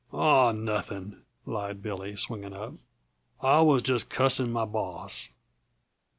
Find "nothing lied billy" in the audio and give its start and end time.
0.51-2.15